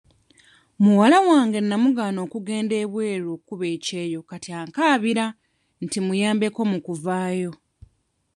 [0.83, 5.25] Muwala wange namugaana okugenda ebweru okkuba ekyeyo kati ankaabira
[5.83, 7.51] nti mmuyambeko mu kuvaayo.